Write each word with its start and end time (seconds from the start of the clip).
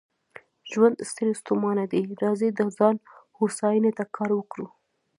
ژوند 0.71 0.97
ستړی 1.09 1.31
ستومانه 1.41 1.83
دی، 1.91 2.01
راځئ 2.23 2.49
د 2.53 2.61
ځان 2.77 2.95
هوساینې 3.37 3.91
ته 3.97 4.03
کار 4.15 4.31
وکړو. 4.35 4.67